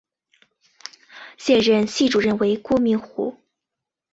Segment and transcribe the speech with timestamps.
[1.37, 3.37] 现任系主任为郭明湖。